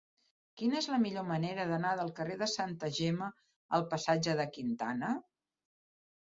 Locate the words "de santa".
2.39-2.89